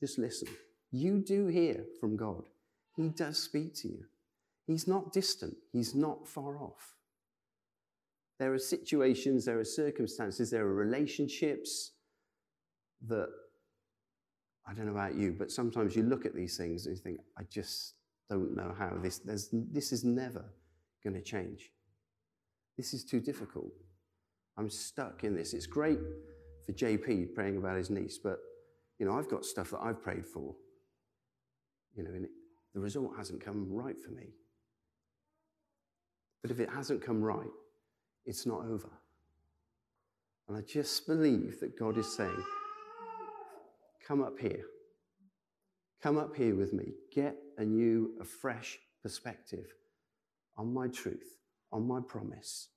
Just 0.00 0.18
listen. 0.18 0.48
You 0.90 1.18
do 1.18 1.46
hear 1.46 1.84
from 2.00 2.16
God. 2.16 2.44
He 2.96 3.08
does 3.08 3.38
speak 3.38 3.74
to 3.76 3.88
you. 3.88 4.04
He's 4.66 4.86
not 4.86 5.12
distant, 5.12 5.56
He's 5.72 5.94
not 5.94 6.28
far 6.28 6.56
off. 6.58 6.94
There 8.40 8.54
are 8.54 8.58
situations, 8.58 9.44
there 9.44 9.60
are 9.60 9.64
circumstances, 9.64 10.50
there 10.50 10.64
are 10.66 10.74
relationships 10.74 11.92
that, 13.06 13.28
I 14.66 14.72
don't 14.72 14.86
know 14.86 14.92
about 14.92 15.14
you, 15.14 15.36
but 15.38 15.52
sometimes 15.52 15.94
you 15.94 16.02
look 16.02 16.24
at 16.24 16.34
these 16.34 16.56
things 16.56 16.86
and 16.86 16.96
you 16.96 17.02
think, 17.02 17.20
I 17.38 17.42
just 17.50 17.96
don't 18.30 18.56
know 18.56 18.74
how 18.78 18.96
this, 19.02 19.20
this 19.26 19.92
is 19.92 20.04
never 20.04 20.42
going 21.04 21.12
to 21.14 21.20
change. 21.20 21.70
This 22.78 22.94
is 22.94 23.04
too 23.04 23.20
difficult. 23.20 23.72
I'm 24.56 24.70
stuck 24.70 25.22
in 25.22 25.36
this. 25.36 25.52
It's 25.52 25.66
great 25.66 25.98
for 26.64 26.72
JP 26.72 27.34
praying 27.34 27.58
about 27.58 27.76
his 27.76 27.90
niece, 27.90 28.18
but 28.22 28.38
you 28.98 29.04
know, 29.04 29.18
I've 29.18 29.28
got 29.28 29.44
stuff 29.44 29.70
that 29.72 29.80
I've 29.82 30.02
prayed 30.02 30.24
for. 30.24 30.54
You 31.94 32.04
know, 32.04 32.10
and 32.10 32.26
the 32.72 32.80
result 32.80 33.10
hasn't 33.18 33.44
come 33.44 33.66
right 33.70 34.00
for 34.00 34.12
me. 34.12 34.28
But 36.40 36.50
if 36.50 36.58
it 36.58 36.70
hasn't 36.70 37.04
come 37.04 37.20
right, 37.20 37.50
it's 38.30 38.46
not 38.46 38.60
over. 38.60 38.88
And 40.48 40.56
I 40.56 40.60
just 40.62 41.04
believe 41.06 41.58
that 41.60 41.76
God 41.76 41.98
is 41.98 42.06
saying, 42.16 42.44
Come 44.06 44.22
up 44.22 44.38
here. 44.38 44.64
Come 46.00 46.16
up 46.16 46.34
here 46.34 46.54
with 46.54 46.72
me. 46.72 46.92
Get 47.12 47.36
a 47.58 47.64
new, 47.64 48.12
a 48.20 48.24
fresh 48.24 48.78
perspective 49.02 49.66
on 50.56 50.72
my 50.72 50.88
truth, 50.88 51.38
on 51.72 51.86
my 51.86 52.00
promise. 52.00 52.68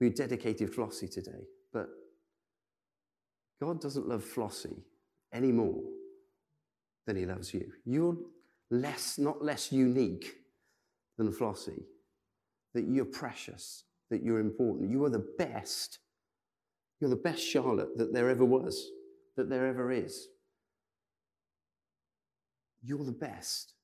We 0.00 0.10
dedicated 0.10 0.70
Flossie 0.70 1.10
today, 1.10 1.46
but 1.72 1.88
God 3.60 3.80
doesn't 3.80 4.08
love 4.08 4.24
Flossie 4.24 4.82
any 5.32 5.52
more 5.52 5.82
than 7.06 7.16
he 7.16 7.24
loves 7.24 7.52
you. 7.54 7.72
You're 7.84 8.16
less, 8.70 9.18
not 9.18 9.42
less 9.42 9.72
unique 9.72 10.34
than 11.18 11.32
Flossie, 11.32 11.84
that 12.74 12.86
you're 12.88 13.04
precious, 13.04 13.84
that 14.10 14.22
you're 14.22 14.40
important. 14.40 14.90
You 14.90 15.04
are 15.04 15.10
the 15.10 15.26
best. 15.38 15.98
You're 17.00 17.10
the 17.10 17.16
best 17.16 17.42
Charlotte 17.42 17.96
that 17.98 18.12
there 18.12 18.30
ever 18.30 18.44
was, 18.44 18.90
that 19.36 19.48
there 19.48 19.66
ever 19.66 19.90
is. 19.90 20.28
You're 22.82 23.04
the 23.04 23.12
best. 23.12 23.74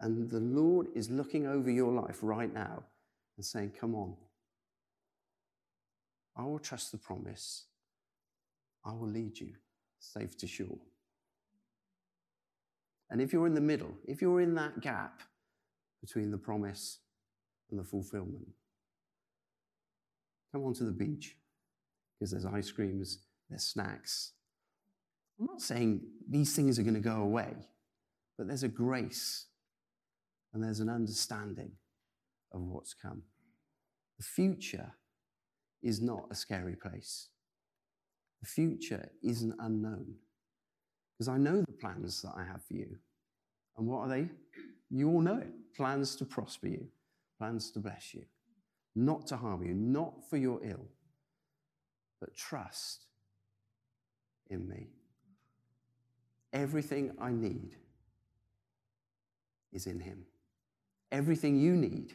And 0.00 0.30
the 0.30 0.40
Lord 0.40 0.88
is 0.94 1.10
looking 1.10 1.46
over 1.46 1.70
your 1.70 1.92
life 1.92 2.18
right 2.22 2.52
now 2.52 2.82
and 3.36 3.44
saying, 3.44 3.72
Come 3.78 3.94
on. 3.94 4.16
I 6.36 6.44
will 6.44 6.58
trust 6.58 6.90
the 6.90 6.98
promise. 6.98 7.66
I 8.84 8.92
will 8.92 9.08
lead 9.08 9.38
you 9.38 9.52
safe 10.00 10.36
to 10.38 10.46
shore. 10.46 10.78
And 13.10 13.20
if 13.20 13.32
you're 13.32 13.46
in 13.46 13.54
the 13.54 13.60
middle, 13.60 13.94
if 14.04 14.20
you're 14.20 14.40
in 14.40 14.54
that 14.56 14.80
gap 14.80 15.22
between 16.00 16.30
the 16.30 16.38
promise 16.38 16.98
and 17.74 17.84
the 17.84 17.88
fulfillment, 17.88 18.46
come 20.52 20.62
onto 20.64 20.84
the 20.84 20.92
beach 20.92 21.36
because 22.18 22.30
there's 22.30 22.46
ice 22.46 22.70
creams, 22.70 23.18
there's 23.50 23.64
snacks. 23.64 24.32
I'm 25.38 25.46
not 25.46 25.60
saying 25.60 26.02
these 26.30 26.54
things 26.54 26.78
are 26.78 26.84
going 26.84 26.94
to 26.94 27.00
go 27.00 27.16
away, 27.16 27.52
but 28.38 28.46
there's 28.46 28.62
a 28.62 28.68
grace 28.68 29.46
and 30.52 30.62
there's 30.62 30.78
an 30.78 30.88
understanding 30.88 31.72
of 32.52 32.60
what's 32.60 32.94
come. 32.94 33.22
The 34.18 34.24
future 34.24 34.92
is 35.82 36.00
not 36.00 36.28
a 36.30 36.36
scary 36.36 36.76
place. 36.76 37.28
The 38.40 38.46
future 38.46 39.10
isn't 39.24 39.54
unknown. 39.58 40.14
Because 41.12 41.28
I 41.28 41.38
know 41.38 41.60
the 41.60 41.72
plans 41.72 42.22
that 42.22 42.34
I 42.36 42.44
have 42.44 42.62
for 42.64 42.74
you. 42.74 42.96
And 43.76 43.88
what 43.88 44.02
are 44.02 44.08
they? 44.08 44.28
You 44.90 45.08
all 45.08 45.20
know 45.20 45.38
it. 45.38 45.48
Plans 45.76 46.14
to 46.16 46.24
prosper 46.24 46.68
you, 46.68 46.86
plans 47.44 47.70
to 47.70 47.78
bless 47.78 48.14
you, 48.14 48.24
not 48.96 49.26
to 49.26 49.36
harm 49.36 49.62
you, 49.62 49.74
not 49.74 50.14
for 50.30 50.38
your 50.38 50.60
ill, 50.64 50.86
but 52.20 52.34
trust 52.34 53.04
in 54.48 54.66
me. 54.66 54.88
Everything 56.54 57.12
I 57.20 57.32
need 57.32 57.76
is 59.74 59.86
in 59.86 60.00
Him. 60.00 60.24
Everything 61.12 61.60
you 61.60 61.76
need 61.76 62.14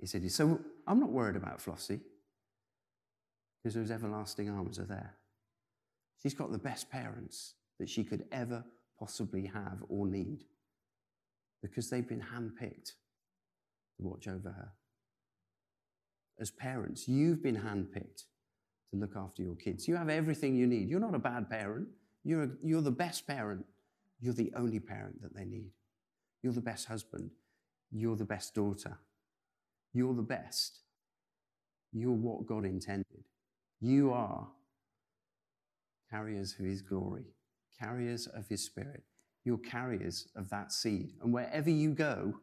is 0.00 0.14
in 0.14 0.22
Him. 0.22 0.30
So 0.30 0.60
I'm 0.84 0.98
not 0.98 1.10
worried 1.10 1.36
about 1.36 1.60
Flossie 1.60 2.00
because 3.62 3.76
those 3.76 3.92
everlasting 3.92 4.50
arms 4.50 4.80
are 4.80 4.84
there. 4.84 5.14
She's 6.20 6.34
got 6.34 6.50
the 6.50 6.58
best 6.58 6.90
parents 6.90 7.54
that 7.78 7.88
she 7.88 8.02
could 8.02 8.24
ever 8.32 8.64
possibly 8.98 9.46
have 9.46 9.84
or 9.88 10.08
need 10.08 10.42
because 11.62 11.88
they've 11.88 12.08
been 12.08 12.24
handpicked 12.34 12.94
watch 14.02 14.28
over 14.28 14.50
her. 14.50 14.72
As 16.38 16.50
parents, 16.50 17.06
you've 17.06 17.42
been 17.42 17.56
handpicked 17.56 18.24
to 18.90 18.96
look 18.96 19.16
after 19.16 19.42
your 19.42 19.56
kids. 19.56 19.86
You 19.86 19.96
have 19.96 20.08
everything 20.08 20.56
you 20.56 20.66
need. 20.66 20.88
You're 20.88 21.00
not 21.00 21.14
a 21.14 21.18
bad 21.18 21.50
parent, 21.50 21.88
you're, 22.24 22.44
a, 22.44 22.50
you're 22.62 22.82
the 22.82 22.90
best 22.90 23.26
parent. 23.26 23.64
You're 24.20 24.34
the 24.34 24.52
only 24.54 24.80
parent 24.80 25.22
that 25.22 25.34
they 25.34 25.44
need. 25.44 25.70
You're 26.42 26.52
the 26.52 26.60
best 26.60 26.86
husband. 26.86 27.30
You're 27.90 28.16
the 28.16 28.24
best 28.24 28.54
daughter. 28.54 28.98
You're 29.94 30.14
the 30.14 30.22
best. 30.22 30.80
You're 31.92 32.12
what 32.12 32.46
God 32.46 32.64
intended. 32.64 33.24
You 33.80 34.12
are 34.12 34.46
carriers 36.10 36.54
of 36.58 36.66
his 36.66 36.82
glory, 36.82 37.24
carriers 37.80 38.26
of 38.26 38.46
his 38.48 38.62
spirit. 38.62 39.02
You're 39.44 39.58
carriers 39.58 40.28
of 40.36 40.50
that 40.50 40.70
seed. 40.70 41.14
And 41.22 41.32
wherever 41.32 41.70
you 41.70 41.94
go, 41.94 42.34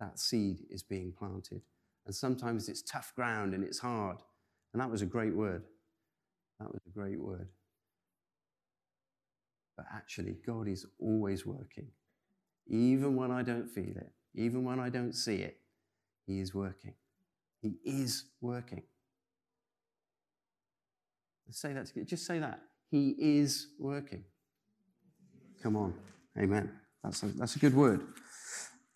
that 0.00 0.18
seed 0.18 0.60
is 0.70 0.82
being 0.82 1.12
planted. 1.16 1.62
And 2.06 2.14
sometimes 2.14 2.68
it's 2.68 2.82
tough 2.82 3.12
ground 3.14 3.54
and 3.54 3.64
it's 3.64 3.78
hard. 3.78 4.18
And 4.72 4.80
that 4.80 4.90
was 4.90 5.02
a 5.02 5.06
great 5.06 5.34
word. 5.34 5.62
That 6.60 6.70
was 6.70 6.80
a 6.86 6.90
great 6.90 7.20
word. 7.20 7.48
But 9.76 9.86
actually, 9.92 10.36
God 10.46 10.68
is 10.68 10.86
always 11.00 11.44
working. 11.44 11.88
Even 12.68 13.16
when 13.16 13.30
I 13.30 13.42
don't 13.42 13.68
feel 13.68 13.96
it, 13.96 14.12
even 14.34 14.64
when 14.64 14.78
I 14.78 14.88
don't 14.88 15.14
see 15.14 15.36
it, 15.36 15.58
He 16.26 16.40
is 16.40 16.54
working. 16.54 16.94
He 17.60 17.78
is 17.84 18.24
working. 18.40 18.82
Say 21.50 21.72
that 21.72 21.86
together. 21.86 22.06
Just 22.06 22.26
say 22.26 22.38
that. 22.40 22.60
He 22.90 23.14
is 23.18 23.68
working. 23.78 24.24
Come 25.62 25.76
on. 25.76 25.94
Amen. 26.38 26.70
That's 27.02 27.22
a, 27.22 27.26
that's 27.26 27.56
a 27.56 27.58
good 27.58 27.74
word. 27.74 28.02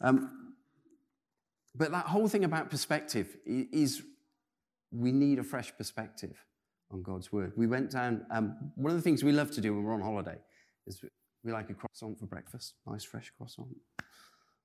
Um, 0.01 0.38
but 1.79 1.93
that 1.93 2.07
whole 2.07 2.29
thing 2.29 2.45
about 2.45 2.71
perspective 2.71 3.37
is 3.47 4.03
we 4.91 5.13
need 5.13 5.39
a 5.39 5.45
fresh 5.45 5.73
perspective 5.77 6.37
on 6.91 7.03
God's 7.03 7.33
word. 7.33 7.53
We 7.57 7.67
went 7.67 7.91
down, 7.91 8.27
um, 8.31 8.73
one 8.75 8.91
of 8.91 8.97
the 8.97 9.03
things 9.03 9.23
we 9.23 9.33
love 9.33 9.51
to 9.53 9.61
do 9.61 9.75
when 9.75 9.85
we're 9.85 9.95
on 9.95 10.01
holiday 10.01 10.39
is 10.87 11.01
we 11.45 11.53
like 11.53 11.71
a 11.71 11.75
croissant 11.75 12.19
for 12.19 12.27
breakfast. 12.27 12.75
Nice 12.87 13.05
fresh 13.05 13.31
croissant. 13.37 13.69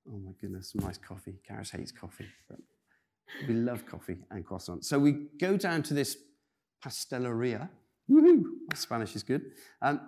Oh 0.08 0.18
my 0.18 0.32
goodness, 0.40 0.74
nice 0.74 0.98
coffee. 0.98 1.36
Karis 1.48 1.70
hates 1.70 1.92
coffee, 1.92 2.26
we 3.48 3.54
love 3.54 3.86
coffee 3.86 4.18
and 4.30 4.44
croissants. 4.44 4.84
So 4.84 4.98
we 4.98 5.28
go 5.40 5.56
down 5.56 5.82
to 5.84 5.94
this 5.94 6.16
pasteleria. 6.84 7.68
Woohoo! 8.10 8.42
My 8.70 8.76
Spanish 8.76 9.16
is 9.16 9.22
good. 9.22 9.42
Um, 9.80 10.00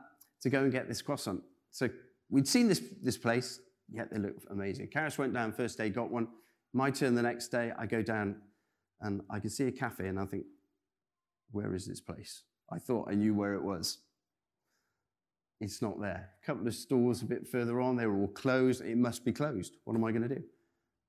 to 0.43 0.51
go 0.51 0.63
and 0.63 0.73
get 0.73 0.89
this 0.89 1.01
croissant. 1.01 1.43
So 1.71 1.89
we'd 2.29 2.49
seen 2.49 2.69
this, 2.69 2.83
this 3.03 3.17
place. 3.17 3.61
Yeah, 3.91 4.05
they 4.11 4.19
look 4.19 4.35
amazing. 4.51 4.89
Karis 4.89 5.17
went 5.17 5.33
down 5.33 5.53
first 5.53 5.79
day, 5.79 5.89
got 5.89 6.11
one. 6.11 6.29
My 6.77 6.91
turn 6.91 7.15
the 7.15 7.23
next 7.23 7.49
day, 7.49 7.73
I 7.79 7.87
go 7.87 8.03
down 8.03 8.37
and 9.01 9.23
I 9.31 9.41
can 9.41 9.49
see 9.49 9.65
a 9.65 9.73
cafe 9.73 10.09
and 10.09 10.21
I 10.21 10.27
think, 10.27 10.45
where 11.51 11.75
is 11.75 11.87
this 11.87 12.03
place? 12.03 12.43
I 12.71 12.79
thought 12.79 13.09
I 13.11 13.15
knew 13.15 13.33
where 13.33 13.55
it 13.55 13.63
was. 13.63 14.01
It's 15.59 15.81
not 15.81 15.99
there. 15.99 16.33
A 16.43 16.47
couple 16.47 16.67
of 16.67 16.75
stores 16.75 17.23
a 17.23 17.25
bit 17.25 17.49
further 17.49 17.81
on, 17.81 17.97
they 17.97 18.07
were 18.07 18.21
all 18.21 18.29
closed. 18.29 18.83
It 18.83 18.99
must 18.99 19.25
be 19.25 19.33
closed. 19.33 19.79
What 19.85 19.97
am 19.97 20.05
I 20.05 20.11
going 20.11 20.29
to 20.29 20.35
do? 20.35 20.43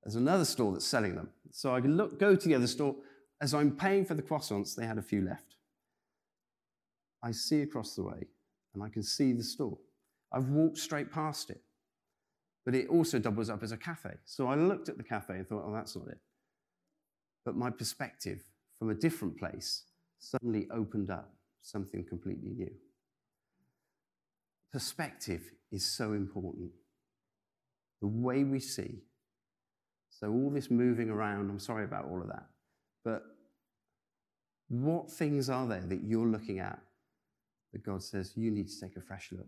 There's 0.05 0.15
another 0.15 0.45
store 0.45 0.71
that's 0.71 0.87
selling 0.87 1.15
them. 1.15 1.31
So 1.51 1.75
I 1.75 1.81
can 1.81 1.97
look, 1.97 2.17
go 2.17 2.33
to 2.33 2.47
the 2.47 2.55
other 2.55 2.65
store. 2.65 2.95
as 3.41 3.53
I'm 3.53 3.75
paying 3.75 4.05
for 4.05 4.13
the 4.13 4.21
croissants, 4.21 4.73
they 4.73 4.85
had 4.85 4.97
a 4.97 5.01
few 5.01 5.21
left. 5.21 5.57
I 7.21 7.31
see 7.31 7.61
across 7.61 7.93
the 7.93 8.03
way 8.03 8.23
and 8.73 8.81
I 8.81 8.87
can 8.87 9.03
see 9.03 9.33
the 9.33 9.43
store. 9.43 9.77
I've 10.31 10.47
walked 10.47 10.77
straight 10.77 11.11
past 11.11 11.49
it, 11.49 11.61
but 12.67 12.75
it 12.75 12.89
also 12.89 13.17
doubles 13.17 13.49
up 13.49 13.63
as 13.63 13.71
a 13.71 13.77
cafe. 13.77 14.09
So 14.25 14.47
I 14.47 14.55
looked 14.55 14.89
at 14.89 14.97
the 14.97 15.03
cafe 15.03 15.35
and 15.35 15.47
thought, 15.47 15.63
oh, 15.65 15.71
that's 15.73 15.95
not 15.95 16.09
it. 16.09 16.17
But 17.45 17.55
my 17.55 17.69
perspective 17.69 18.43
from 18.77 18.89
a 18.89 18.93
different 18.93 19.39
place 19.39 19.85
suddenly 20.19 20.67
opened 20.69 21.09
up 21.09 21.31
something 21.61 22.03
completely 22.03 22.49
new. 22.49 22.69
Perspective 24.73 25.43
is 25.71 25.85
so 25.85 26.11
important. 26.11 26.71
The 28.01 28.07
way 28.07 28.43
we 28.43 28.59
see. 28.59 28.99
So, 30.09 30.29
all 30.29 30.49
this 30.49 30.69
moving 30.69 31.09
around, 31.09 31.49
I'm 31.49 31.59
sorry 31.59 31.85
about 31.85 32.03
all 32.03 32.21
of 32.21 32.27
that. 32.27 32.47
But 33.05 33.23
what 34.67 35.09
things 35.09 35.49
are 35.49 35.65
there 35.67 35.85
that 35.87 36.03
you're 36.03 36.27
looking 36.27 36.59
at 36.59 36.79
that 37.71 37.85
God 37.85 38.03
says 38.03 38.33
you 38.35 38.51
need 38.51 38.67
to 38.67 38.81
take 38.81 38.97
a 38.97 39.01
fresh 39.01 39.29
look? 39.31 39.47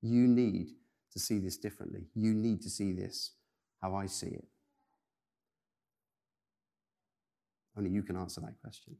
You 0.00 0.26
need 0.26 0.68
to 1.12 1.18
see 1.18 1.38
this 1.38 1.56
differently. 1.56 2.06
You 2.14 2.34
need 2.34 2.62
to 2.62 2.70
see 2.70 2.92
this 2.92 3.32
how 3.80 3.94
I 3.94 4.06
see 4.06 4.28
it. 4.28 4.44
Only 7.76 7.90
you 7.90 8.02
can 8.02 8.16
answer 8.16 8.40
that 8.40 8.60
question. 8.60 8.96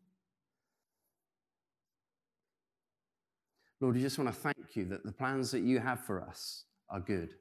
Lord, 3.81 3.95
we 3.95 4.03
just 4.03 4.19
want 4.19 4.29
to 4.29 4.39
thank 4.39 4.75
you 4.75 4.85
that 4.87 5.05
the 5.05 5.13
plans 5.13 5.51
that 5.53 5.61
you 5.61 5.79
have 5.81 6.01
for 6.01 6.23
us 6.23 6.65
are 6.91 7.01
good, 7.01 7.35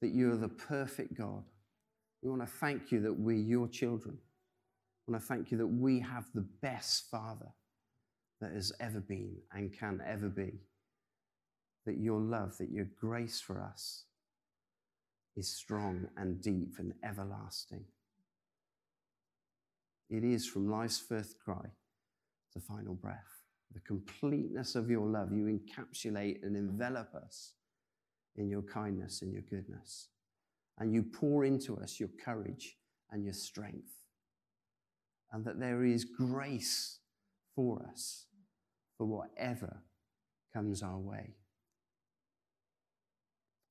that 0.00 0.10
you 0.10 0.32
are 0.32 0.36
the 0.36 0.48
perfect 0.48 1.16
God. 1.16 1.44
We 2.22 2.30
want 2.30 2.42
to 2.42 2.48
thank 2.48 2.90
you 2.90 3.00
that 3.02 3.12
we're 3.12 3.36
your 3.36 3.68
children. 3.68 4.18
We 5.06 5.12
want 5.12 5.22
to 5.22 5.28
thank 5.28 5.50
you 5.52 5.58
that 5.58 5.66
we 5.66 6.00
have 6.00 6.24
the 6.34 6.46
best 6.62 7.08
Father 7.10 7.52
that 8.40 8.52
has 8.52 8.72
ever 8.80 9.00
been 9.00 9.36
and 9.52 9.72
can 9.72 10.00
ever 10.04 10.28
be. 10.28 10.52
That 11.86 11.98
your 11.98 12.20
love, 12.20 12.58
that 12.58 12.70
your 12.70 12.88
grace 13.00 13.40
for 13.40 13.60
us 13.62 14.04
is 15.36 15.48
strong 15.48 16.08
and 16.16 16.42
deep 16.42 16.74
and 16.78 16.92
everlasting. 17.04 17.84
It 20.10 20.24
is 20.24 20.46
from 20.46 20.70
life's 20.70 20.98
first 20.98 21.36
cry 21.38 21.66
to 22.52 22.60
final 22.60 22.94
breath 22.94 23.36
the 23.76 23.80
completeness 23.80 24.74
of 24.74 24.88
your 24.88 25.06
love. 25.06 25.32
You 25.32 25.44
encapsulate 25.44 26.42
and 26.42 26.56
envelop 26.56 27.14
us 27.14 27.52
in 28.36 28.48
your 28.48 28.62
kindness 28.62 29.22
and 29.22 29.32
your 29.32 29.42
goodness. 29.42 30.08
And 30.78 30.92
you 30.92 31.02
pour 31.02 31.44
into 31.44 31.76
us 31.76 32.00
your 32.00 32.08
courage 32.24 32.76
and 33.10 33.22
your 33.22 33.34
strength. 33.34 33.92
And 35.30 35.44
that 35.44 35.60
there 35.60 35.84
is 35.84 36.04
grace 36.04 37.00
for 37.54 37.84
us 37.90 38.26
for 38.96 39.06
whatever 39.06 39.82
comes 40.54 40.82
our 40.82 40.98
way. 40.98 41.34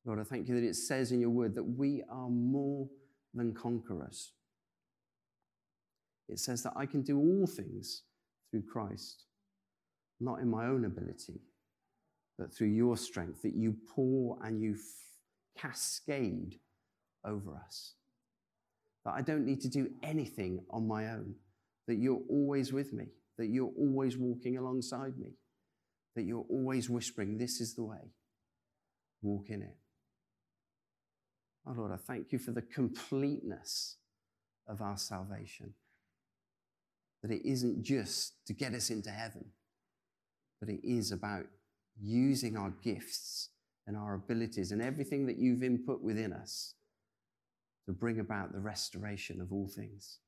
Lord, 0.06 0.20
I 0.20 0.24
thank 0.24 0.48
you 0.48 0.56
that 0.56 0.68
it 0.68 0.76
says 0.76 1.12
in 1.12 1.20
your 1.20 1.32
word 1.32 1.56
that 1.56 1.64
we 1.64 2.04
are 2.10 2.30
more 2.30 2.88
than 3.34 3.54
conquerors. 3.54 4.34
It 6.30 6.40
says 6.40 6.64
that 6.64 6.74
I 6.76 6.86
can 6.86 7.02
do 7.02 7.18
all 7.20 7.48
things 7.48 8.04
through 8.52 8.64
Christ 8.72 9.26
not 10.20 10.40
in 10.40 10.50
my 10.50 10.68
own 10.68 10.86
ability, 10.86 11.42
but 12.38 12.54
through 12.54 12.70
your 12.70 12.98
strength 12.98 13.42
that 13.42 13.56
you 13.56 13.76
pour 13.94 14.38
and 14.44 14.62
you 14.62 14.74
f- 14.74 15.62
cascade 15.62 16.60
over 17.26 17.56
us. 17.66 17.94
That 19.04 19.14
I 19.14 19.22
don't 19.22 19.46
need 19.46 19.62
to 19.62 19.70
do 19.70 19.90
anything 20.04 20.64
on 20.70 20.88
my 20.88 21.10
own, 21.10 21.36
that 21.88 21.96
you're 21.96 22.22
always 22.30 22.74
with 22.74 22.94
me, 22.94 23.06
that 23.38 23.48
you're 23.48 23.72
always 23.78 24.18
walking 24.18 24.58
alongside 24.58 25.18
me, 25.18 25.34
that 26.16 26.24
you're 26.24 26.46
always 26.50 26.90
whispering, 26.90 27.38
This 27.38 27.62
is 27.62 27.76
the 27.76 27.84
way, 27.84 28.12
walk 29.22 29.50
in 29.50 29.62
it. 29.62 29.76
Oh 31.68 31.74
Lord, 31.76 31.92
I 31.92 31.98
thank 31.98 32.32
you 32.32 32.40
for 32.40 32.52
the 32.52 32.62
completeness 32.62 33.98
of 34.68 34.82
our 34.82 34.98
salvation. 34.98 35.74
That 37.22 37.32
it 37.32 37.48
isn't 37.48 37.84
just 37.84 38.46
to 38.46 38.54
get 38.54 38.74
us 38.74 38.90
into 38.90 39.10
heaven 39.10 39.46
but 40.60 40.70
it 40.70 40.80
is 40.84 41.12
about 41.12 41.46
using 42.02 42.58
our 42.58 42.74
gifts 42.84 43.50
and 43.88 43.96
our 43.96 44.16
abilities 44.16 44.72
and 44.72 44.82
everything 44.82 45.26
that 45.28 45.38
you've 45.38 45.64
input 45.64 46.02
within 46.02 46.34
us 46.34 46.74
to 47.86 47.92
bring 47.92 48.20
about 48.20 48.52
the 48.52 48.60
restoration 48.60 49.40
of 49.42 49.52
all 49.52 49.68
things. 49.68 50.20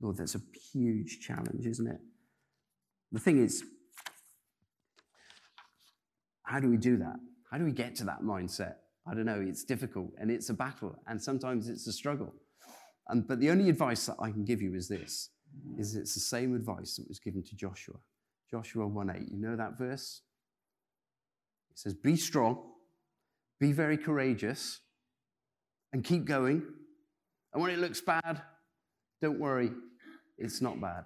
Lord, 0.00 0.18
that's 0.18 0.34
a 0.34 0.42
huge 0.72 1.20
challenge, 1.20 1.64
isn't 1.64 1.86
it? 1.86 2.00
The 3.12 3.20
thing 3.20 3.42
is, 3.42 3.62
how 6.42 6.60
do 6.60 6.68
we 6.68 6.76
do 6.76 6.98
that? 6.98 7.16
How 7.52 7.58
do 7.58 7.64
we 7.64 7.72
get 7.72 7.94
to 7.96 8.04
that 8.04 8.22
mindset? 8.22 8.76
I 9.06 9.14
don't 9.14 9.26
know. 9.26 9.44
It's 9.46 9.62
difficult 9.62 10.10
and 10.18 10.30
it's 10.30 10.48
a 10.48 10.54
battle, 10.54 10.96
and 11.06 11.22
sometimes 11.22 11.68
it's 11.68 11.86
a 11.86 11.92
struggle. 11.92 12.32
And, 13.08 13.28
but 13.28 13.40
the 13.40 13.50
only 13.50 13.68
advice 13.68 14.06
that 14.06 14.16
I 14.18 14.30
can 14.30 14.44
give 14.44 14.62
you 14.62 14.74
is 14.74 14.88
this 14.88 15.28
is 15.78 15.96
it's 15.96 16.14
the 16.14 16.20
same 16.20 16.56
advice 16.56 16.96
that 16.96 17.06
was 17.06 17.18
given 17.18 17.42
to 17.42 17.54
Joshua. 17.54 17.96
Joshua 18.50 18.88
1:8. 18.88 19.30
You 19.30 19.36
know 19.36 19.54
that 19.54 19.76
verse? 19.76 20.22
It 21.70 21.78
says, 21.78 21.92
Be 21.94 22.16
strong, 22.16 22.58
be 23.60 23.72
very 23.72 23.98
courageous, 23.98 24.80
and 25.92 26.02
keep 26.02 26.24
going. 26.24 26.62
And 27.52 27.62
when 27.62 27.70
it 27.70 27.80
looks 27.80 28.00
bad, 28.00 28.40
don't 29.20 29.38
worry, 29.38 29.72
it's 30.38 30.62
not 30.62 30.80
bad. 30.80 31.04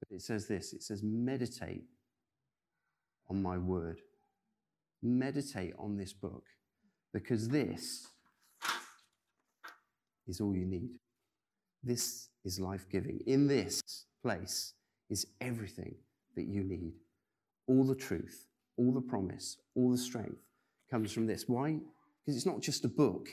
But 0.00 0.14
it 0.14 0.20
says 0.20 0.46
this 0.46 0.74
it 0.74 0.82
says, 0.82 1.02
Meditate 1.02 1.84
on 3.30 3.40
my 3.40 3.56
word. 3.56 4.00
Meditate 5.02 5.74
on 5.78 5.96
this 5.96 6.12
book, 6.12 6.44
because 7.12 7.48
this 7.48 8.08
is 10.26 10.40
all 10.40 10.54
you 10.56 10.66
need. 10.66 10.90
This 11.82 12.28
is 12.44 12.58
life 12.58 12.86
giving. 12.90 13.20
In 13.26 13.46
this 13.46 13.82
place 14.22 14.74
is 15.08 15.26
everything 15.40 15.94
that 16.36 16.46
you 16.46 16.64
need. 16.64 16.92
All 17.66 17.84
the 17.84 17.94
truth, 17.94 18.46
all 18.76 18.92
the 18.92 19.00
promise, 19.00 19.58
all 19.74 19.90
the 19.90 19.98
strength 19.98 20.42
comes 20.90 21.12
from 21.12 21.26
this. 21.26 21.44
Why? 21.46 21.78
Because 22.24 22.36
it's 22.36 22.46
not 22.46 22.60
just 22.60 22.84
a 22.84 22.88
book, 22.88 23.28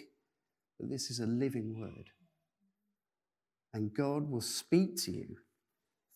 but 0.79 0.89
this 0.89 1.09
is 1.09 1.19
a 1.19 1.25
living 1.25 1.79
word. 1.79 2.09
And 3.73 3.93
God 3.93 4.29
will 4.29 4.41
speak 4.41 4.95
to 5.03 5.11
you 5.11 5.35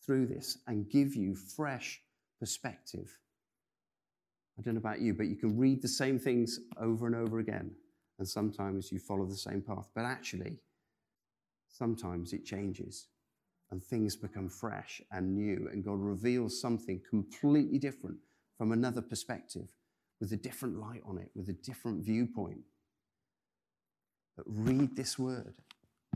through 0.05 0.27
this 0.27 0.59
and 0.67 0.89
give 0.89 1.15
you 1.15 1.35
fresh 1.35 2.01
perspective. 2.39 3.17
I 4.59 4.61
don't 4.61 4.73
know 4.73 4.79
about 4.79 4.99
you, 4.99 5.13
but 5.13 5.27
you 5.27 5.37
can 5.37 5.57
read 5.57 5.81
the 5.81 5.87
same 5.87 6.19
things 6.19 6.59
over 6.77 7.07
and 7.07 7.15
over 7.15 7.39
again, 7.39 7.71
and 8.17 8.27
sometimes 8.27 8.91
you 8.91 8.99
follow 8.99 9.25
the 9.25 9.37
same 9.37 9.61
path. 9.61 9.87
But 9.95 10.03
actually, 10.03 10.57
sometimes 11.69 12.33
it 12.33 12.43
changes 12.45 13.07
and 13.71 13.81
things 13.81 14.17
become 14.17 14.49
fresh 14.49 15.01
and 15.11 15.33
new, 15.35 15.69
and 15.71 15.85
God 15.85 15.99
reveals 15.99 16.59
something 16.59 16.99
completely 17.09 17.77
different 17.77 18.17
from 18.57 18.71
another 18.71 19.01
perspective 19.01 19.67
with 20.19 20.33
a 20.33 20.37
different 20.37 20.77
light 20.77 21.03
on 21.05 21.17
it, 21.17 21.29
with 21.35 21.47
a 21.49 21.53
different 21.53 22.03
viewpoint. 22.03 22.59
But 24.35 24.45
read 24.47 24.95
this 24.95 25.17
word, 25.17 25.53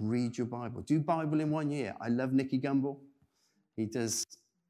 read 0.02 0.38
your 0.38 0.48
Bible. 0.48 0.82
Do 0.82 1.00
Bible 1.00 1.40
in 1.40 1.52
one 1.52 1.72
year. 1.72 1.96
I 2.02 2.10
love 2.10 2.34
Nicky 2.34 2.60
Gumbel. 2.60 2.98
He 3.78 3.86
does. 3.86 4.26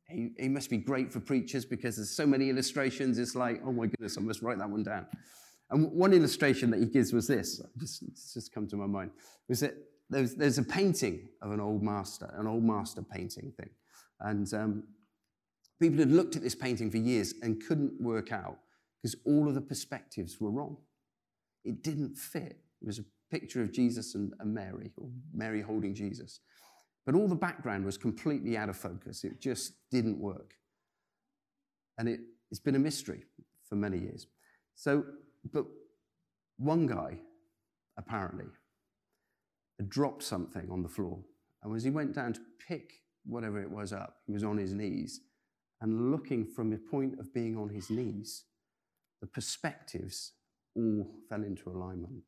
He, 0.09 0.31
he 0.37 0.49
must 0.49 0.69
be 0.69 0.77
great 0.77 1.11
for 1.11 1.19
preachers 1.19 1.65
because 1.65 1.95
there's 1.95 2.09
so 2.09 2.25
many 2.25 2.49
illustrations. 2.49 3.17
It's 3.17 3.35
like, 3.35 3.61
oh 3.65 3.71
my 3.71 3.87
goodness, 3.87 4.17
I 4.17 4.21
must 4.21 4.41
write 4.41 4.59
that 4.59 4.69
one 4.69 4.83
down. 4.83 5.07
And 5.69 5.91
one 5.91 6.13
illustration 6.13 6.69
that 6.71 6.79
he 6.79 6.85
gives 6.85 7.13
was 7.13 7.27
this. 7.27 7.61
Just, 7.79 8.03
it's 8.03 8.33
just 8.33 8.53
come 8.53 8.67
to 8.67 8.75
my 8.75 8.85
mind. 8.85 9.11
Was 9.49 9.61
that 9.61 9.75
there's, 10.09 10.35
there's 10.35 10.57
a 10.57 10.63
painting 10.63 11.27
of 11.41 11.51
an 11.51 11.59
old 11.59 11.81
master, 11.81 12.31
an 12.37 12.47
old 12.47 12.63
master 12.63 13.01
painting 13.01 13.51
thing. 13.57 13.69
And 14.19 14.53
um, 14.53 14.83
people 15.81 15.99
had 15.99 16.11
looked 16.11 16.35
at 16.35 16.43
this 16.43 16.55
painting 16.55 16.91
for 16.91 16.97
years 16.97 17.33
and 17.41 17.61
couldn't 17.65 17.99
work 17.99 18.31
out 18.31 18.57
because 19.01 19.15
all 19.25 19.47
of 19.47 19.55
the 19.55 19.61
perspectives 19.61 20.39
were 20.39 20.51
wrong. 20.51 20.77
It 21.65 21.81
didn't 21.83 22.17
fit. 22.17 22.59
It 22.81 22.85
was 22.85 22.99
a 22.99 23.05
picture 23.31 23.61
of 23.61 23.71
Jesus 23.71 24.15
and, 24.15 24.33
and 24.39 24.53
Mary, 24.53 24.91
or 24.97 25.07
Mary 25.33 25.61
holding 25.61 25.95
Jesus. 25.95 26.39
But 27.05 27.15
all 27.15 27.27
the 27.27 27.35
background 27.35 27.85
was 27.85 27.97
completely 27.97 28.55
out 28.55 28.69
of 28.69 28.77
focus. 28.77 29.23
It 29.23 29.41
just 29.41 29.73
didn't 29.91 30.19
work. 30.19 30.53
And 31.97 32.07
it, 32.07 32.21
it's 32.49 32.59
been 32.59 32.75
a 32.75 32.79
mystery 32.79 33.23
for 33.67 33.75
many 33.75 33.97
years. 33.97 34.27
So, 34.75 35.03
but 35.51 35.65
one 36.57 36.87
guy, 36.87 37.19
apparently, 37.97 38.45
dropped 39.87 40.23
something 40.23 40.69
on 40.71 40.81
the 40.81 40.89
floor. 40.89 41.19
And 41.61 41.75
as 41.75 41.83
he 41.83 41.89
went 41.89 42.13
down 42.15 42.33
to 42.33 42.41
pick 42.67 43.01
whatever 43.25 43.61
it 43.61 43.69
was 43.69 43.91
up, 43.91 44.17
he 44.25 44.33
was 44.33 44.43
on 44.43 44.57
his 44.57 44.73
knees. 44.73 45.21
And 45.81 46.11
looking 46.11 46.45
from 46.45 46.69
the 46.69 46.77
point 46.77 47.19
of 47.19 47.33
being 47.33 47.57
on 47.57 47.69
his 47.69 47.89
knees, 47.89 48.45
the 49.21 49.27
perspectives 49.27 50.33
all 50.75 51.09
fell 51.29 51.43
into 51.43 51.69
alignment. 51.69 52.23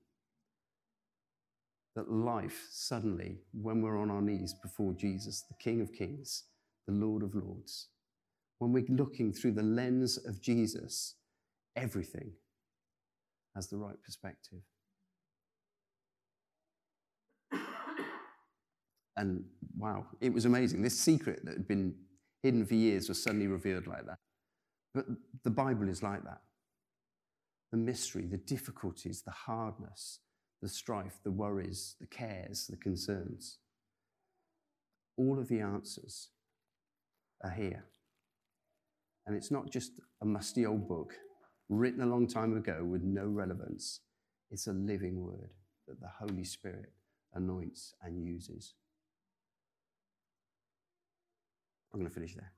That 1.96 2.12
life 2.12 2.68
suddenly, 2.72 3.38
when 3.54 3.82
we're 3.82 4.00
on 4.00 4.12
our 4.12 4.22
knees 4.22 4.54
before 4.54 4.94
Jesus, 4.94 5.44
the 5.48 5.56
King 5.64 5.82
of 5.82 5.94
Kings, 5.94 6.44
the 6.88 6.94
Lord 6.94 7.24
of 7.24 7.34
Lords, 7.34 7.88
when 8.60 8.72
we're 8.72 8.86
looking 8.90 9.32
through 9.34 9.54
the 9.54 9.64
lens 9.64 10.18
of 10.18 10.42
Jesus, 10.42 11.16
everything 11.76 12.32
has 13.56 13.68
the 13.68 13.78
right 13.78 14.02
perspective. 14.04 14.60
And 19.18 19.46
wow, 19.78 20.06
it 20.20 20.34
was 20.34 20.44
amazing. 20.44 20.82
This 20.82 21.00
secret 21.00 21.46
that 21.46 21.54
had 21.54 21.68
been 21.68 21.96
hidden 22.44 22.66
for 22.66 22.76
years 22.76 23.08
was 23.08 23.24
suddenly 23.24 23.48
revealed 23.48 23.88
like 23.88 24.06
that. 24.06 24.18
But 24.94 25.06
the 25.44 25.50
Bible 25.50 25.88
is 25.88 26.04
like 26.04 26.24
that. 26.26 26.42
The 27.72 27.78
mystery, 27.78 28.26
the 28.26 28.38
difficulties, 28.38 29.22
the 29.22 29.32
hardness, 29.32 30.20
the 30.66 30.70
strife, 30.70 31.20
the 31.24 31.30
worries, 31.30 31.96
the 32.02 32.08
cares, 32.08 32.66
the 32.66 32.76
concerns. 32.76 33.60
All 35.16 35.38
of 35.38 35.48
the 35.48 35.60
answers 35.60 36.30
are 37.44 37.52
here. 37.52 37.86
And 39.28 39.36
it's 39.36 39.52
not 39.52 39.70
just 39.70 39.92
a 40.24 40.26
musty 40.26 40.66
old 40.66 40.88
book 40.88 41.14
written 41.70 42.02
a 42.02 42.08
long 42.08 42.26
time 42.26 42.58
ago 42.58 42.84
with 42.84 43.04
no 43.04 43.28
relevance, 43.28 44.00
it's 44.50 44.66
a 44.66 44.74
living 44.74 45.24
word 45.24 45.52
that 45.88 46.00
the 46.00 46.10
Holy 46.20 46.44
Spirit 46.44 46.92
anoints 47.36 47.94
and 48.02 48.26
uses. 48.26 48.74
I'm 51.94 52.00
going 52.00 52.10
to 52.10 52.16
finish 52.16 52.34
there. 52.34 52.55